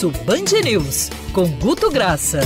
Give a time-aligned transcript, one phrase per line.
[0.00, 2.40] Almoço Band News, com Guto Graça.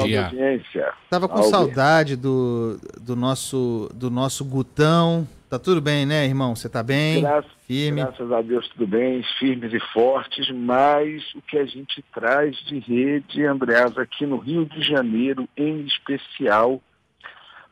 [1.10, 5.28] Tava com saudade do, do nosso do nosso Gutão.
[5.48, 6.56] Tá tudo bem, né, irmão?
[6.56, 7.20] Você tá bem?
[7.20, 8.00] Graças, Firme.
[8.00, 12.78] graças a Deus, tudo bem, firmes e fortes, mas o que a gente traz de
[12.78, 16.80] rede, Andreasa, aqui no Rio de Janeiro, em especial,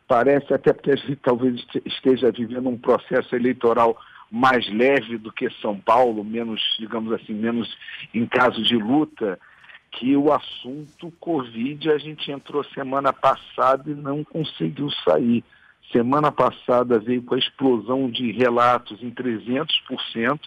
[0.06, 3.96] parece até porque a gente talvez este- esteja vivendo um processo eleitoral
[4.30, 7.72] mais leve do que São Paulo, menos, digamos assim, menos
[8.12, 9.38] em caso de luta,
[9.92, 15.44] que o assunto Covid a gente entrou semana passada e não conseguiu sair.
[15.92, 20.40] Semana passada veio com a explosão de relatos em 300%,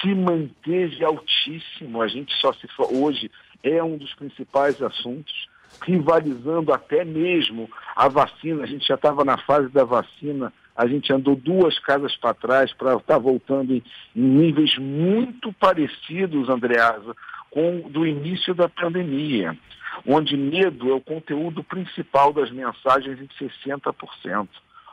[0.00, 3.30] se manteve altíssimo, a gente só se hoje
[3.62, 5.48] é um dos principais assuntos,
[5.82, 11.12] rivalizando até mesmo a vacina, a gente já estava na fase da vacina, a gente
[11.12, 13.82] andou duas casas para trás para estar voltando em,
[14.14, 17.14] em níveis muito parecidos, Andreasa,
[17.50, 19.56] com do início da pandemia,
[20.06, 24.48] onde medo é o conteúdo principal das mensagens em 60%.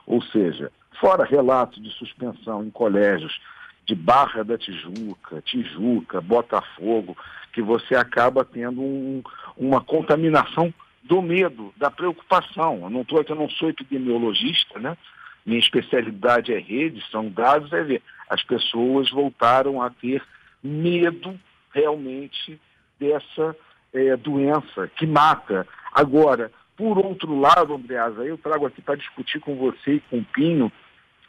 [0.05, 3.39] Ou seja, fora relatos de suspensão em colégios
[3.88, 7.17] de Barra da Tijuca, Tijuca, Botafogo,
[7.53, 9.23] que você acaba tendo um-
[9.55, 12.81] uma contaminação do medo, da preocupação.
[12.83, 14.97] Eu não estou aqui, eu não sou epidemiologista, né?
[15.45, 18.03] Minha especialidade é rede, são dados, é ver.
[18.30, 20.21] As pessoas voltaram a ter
[20.61, 21.39] medo
[21.73, 22.59] realmente
[22.99, 23.55] dessa
[23.93, 25.65] eh, doença que mata.
[25.93, 30.25] Agora, por outro lado, Andreasa, eu trago aqui para discutir com você e com o
[30.25, 30.69] Pinho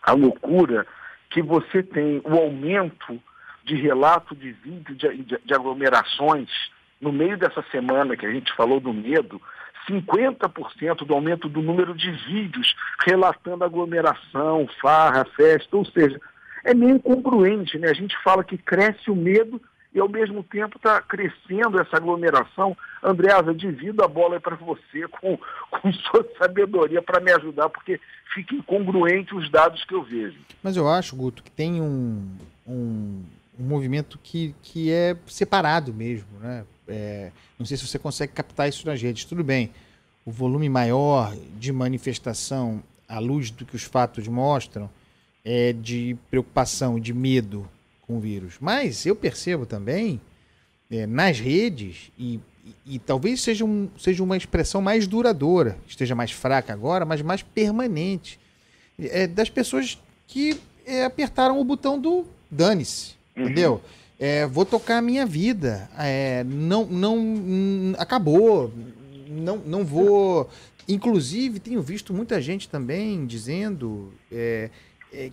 [0.03, 0.85] a loucura
[1.31, 3.21] que você tem o aumento
[3.65, 6.49] de relato de vídeo de, de- de aglomerações
[7.01, 9.41] no meio dessa semana que a gente falou do medo,
[9.89, 12.75] 50% do aumento do número de vídeos
[13.07, 16.21] relatando aglomeração, farra, festa, ou seja,
[16.65, 17.89] é meio incongruente, né?
[17.89, 19.61] A gente fala que cresce o medo
[19.99, 22.77] e ao mesmo tempo está crescendo essa aglomeração.
[23.03, 25.37] Andreasa, divido a bola para você com,
[25.71, 28.01] com sua sabedoria para me ajudar, porque
[28.33, 30.39] fica incongruente os dados que eu vejo.
[30.63, 32.29] Mas eu acho, Guto, que tem um,
[32.65, 33.25] um,
[33.59, 36.65] um movimento que, que é separado mesmo, né?
[36.87, 39.25] É, não sei se você consegue captar isso nas redes.
[39.25, 39.73] Tudo bem,
[40.25, 44.89] o volume maior de manifestação à luz do que os fatos mostram
[45.45, 47.69] é de preocupação, de medo
[48.09, 48.55] com o vírus.
[48.59, 50.21] Mas eu percebo também
[50.91, 56.15] é, nas redes, e, e- e talvez seja, um, seja uma expressão mais duradoura, esteja
[56.15, 58.41] mais fraca agora, mas mais permanente,
[58.99, 63.83] é, das pessoas que é, apertaram o botão do dane-se, entendeu?
[64.19, 68.73] É, vou tocar a minha vida, é, não, não, hum, acabou,
[69.29, 70.51] não, não vou.
[70.89, 74.71] Inclusive, tenho visto muita gente também dizendo é,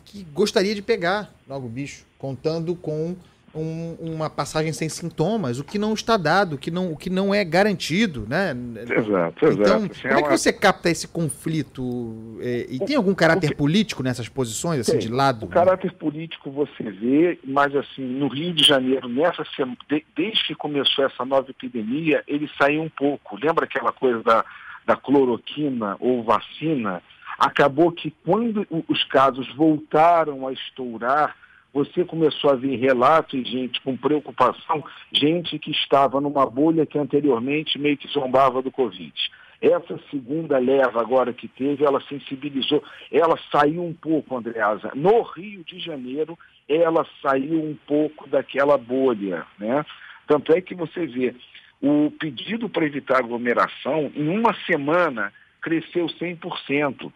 [0.04, 3.16] que gostaria de pegar logo o bicho, contando com
[3.54, 7.10] um- uma passagem sem sintomas, o que não está dado, o que não, o que
[7.10, 8.54] não é garantido, né?
[8.82, 10.02] Exato, Então, exato.
[10.02, 12.38] como é que você capta esse conflito?
[12.42, 15.02] é, e tem algum caráter político nessas posições, assim, Tem.
[15.02, 15.46] de lado?
[15.46, 20.44] O caráter político você vê, mas assim, no Rio de Janeiro, nessa sema- de- desde
[20.48, 23.38] que começou essa nova epidemia, ele saiu um pouco.
[23.42, 24.44] Lembra aquela coisa da,
[24.86, 27.02] da cloroquina ou vacina?
[27.40, 31.36] Acabou que quando o- os casos voltaram a estourar,
[31.76, 34.82] você começou a ver relatos gente com preocupação,
[35.12, 39.14] gente que estava numa bolha que anteriormente meio que zombava do Covid.
[39.62, 42.82] Essa segunda leva agora que teve, ela sensibilizou,
[43.12, 44.94] ela saiu um pouco, Andreasa.
[44.96, 49.86] No Rio de Janeiro, ela saiu um pouco daquela bolha, né?
[50.28, 51.36] Tanto é que você vê
[51.82, 57.12] o pedido para evitar aglomeração, em uma semana, cresceu 100%.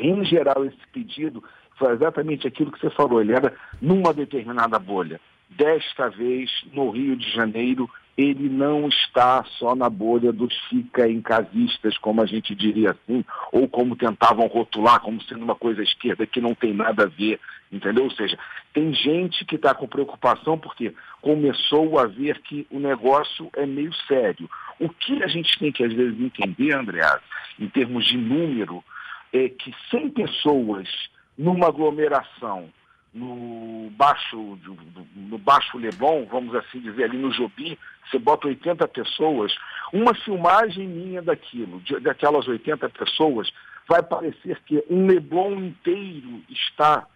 [0.00, 1.44] Em geral, esse pedido
[1.80, 5.18] foi exatamente aquilo que você falou, ele era numa determinada bolha.
[5.48, 11.22] Desta vez, no Rio de Janeiro, ele não está só na bolha dos fica em
[11.22, 16.26] casistas, como a gente diria assim, ou como tentavam rotular, como sendo uma coisa esquerda
[16.26, 17.40] que não tem nada a ver,
[17.72, 18.04] entendeu?
[18.04, 18.38] Ou seja,
[18.74, 23.92] tem gente que está com preocupação porque começou a ver que o negócio é meio
[24.06, 24.48] sério.
[24.78, 27.22] O que a gente tem que às vezes entender, Andreas,
[27.58, 28.84] em termos de número,
[29.32, 30.88] é que 100 pessoas
[31.36, 32.68] numa aglomeração
[33.12, 34.58] no baixo,
[35.16, 37.78] no baixo Leblon, vamos assim dizer, ali no Jobi,
[38.08, 39.52] você bota 80 pessoas,
[39.92, 43.50] uma filmagem minha daquilo, daquelas 80 pessoas,
[43.88, 47.06] vai parecer que um Leblon inteiro está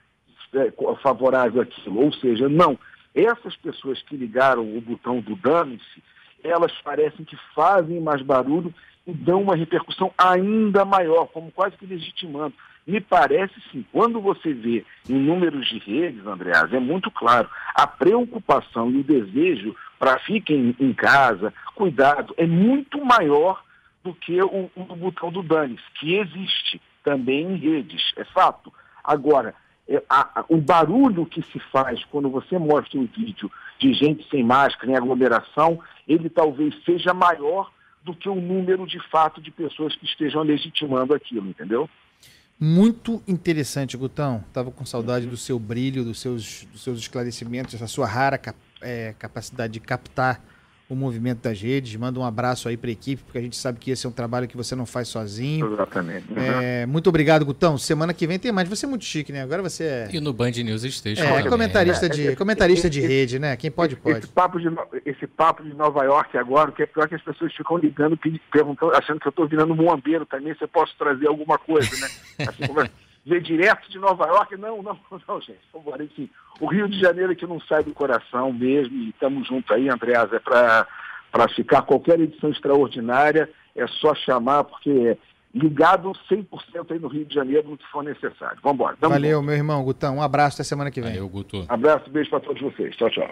[0.55, 0.73] é,
[1.03, 2.01] favorável àquilo.
[2.01, 2.79] Ou seja, não.
[3.15, 6.03] Essas pessoas que ligaram o botão do dane-se,
[6.43, 8.75] elas parecem que fazem mais barulho
[9.07, 12.55] e dão uma repercussão ainda maior, como quase que legitimando.
[12.87, 17.87] Me parece sim, quando você vê em números de redes, Andreas, é muito claro, a
[17.87, 23.63] preocupação e o desejo para fiquem em casa, cuidado, é muito maior
[24.03, 28.71] do que o, o botão do Danis, que existe também em redes, é fato.
[29.03, 29.55] Agora,
[29.89, 34.29] é, a, a, o barulho que se faz quando você mostra um vídeo de gente
[34.29, 37.71] sem máscara em aglomeração, ele talvez seja maior
[38.03, 41.89] do que o número de fato de pessoas que estejam legitimando aquilo, entendeu?
[42.59, 44.45] Muito interessante, Gutão.
[44.49, 48.41] Estava com saudade do seu brilho, dos seus, dos seus esclarecimentos, essa sua rara
[48.81, 50.41] é, capacidade de captar
[50.89, 51.97] o movimento das redes.
[51.97, 54.13] Manda um abraço aí para a equipe, porque a gente sabe que esse é um
[54.13, 55.73] trabalho que você não faz sozinho.
[55.73, 56.31] Exatamente.
[56.31, 56.39] Uhum.
[56.39, 57.79] É, muito obrigado, Gutão.
[57.79, 58.69] Semana que vem tem mais.
[58.69, 59.43] Você é muito chique, né?
[59.43, 60.09] Agora você é.
[60.13, 61.25] E no Band News esteja.
[61.25, 63.57] É, comentarista, de, é, comentarista de rede, né?
[63.57, 64.19] Quem pode, pode.
[64.19, 64.69] Esse papo de,
[65.07, 68.19] esse papo de Nova York agora, o que é pior que as pessoas ficam ligando,
[68.53, 72.09] perguntando, achando que eu estou virando muambeiro também, você posso trazer alguma coisa, né?
[72.47, 72.73] Assim
[73.25, 74.57] ver direto de Nova York.
[74.57, 74.99] Não, não,
[75.29, 75.61] não, gente.
[75.73, 76.29] Vamos Enfim,
[76.61, 79.89] o Rio de Janeiro é que não sai do coração mesmo, e estamos juntos aí,
[79.89, 85.17] Andreas, é para ficar qualquer edição extraordinária, é só chamar, porque
[85.55, 88.59] ligado 100% aí no Rio de Janeiro no que for necessário.
[88.63, 88.97] Vamos embora.
[89.01, 90.17] Valeu, meu irmão Gutão.
[90.17, 91.13] Um abraço até semana que vem.
[91.13, 91.65] Valeu, Guto.
[91.69, 92.95] Abraço, beijo para todos vocês.
[92.97, 93.31] Tchau, tchau.